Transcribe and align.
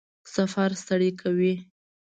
سفر 0.33 0.69
ستړی 0.81 1.11
کوي؟ 1.21 1.53